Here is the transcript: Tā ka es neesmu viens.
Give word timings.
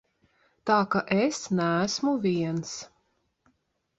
Tā 0.69 0.77
ka 0.95 1.01
es 1.25 1.41
neesmu 1.59 2.15
viens. 2.25 2.71